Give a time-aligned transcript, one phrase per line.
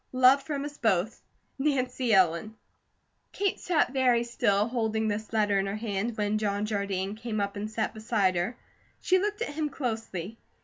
[0.13, 1.21] Love from us both,
[1.59, 2.55] NANCY ELLEN.
[3.33, 7.55] Kate sat very still, holding this letter in her hand, when John Jardine came up
[7.55, 8.57] and sat beside her.
[8.99, 10.39] She looked at him closely.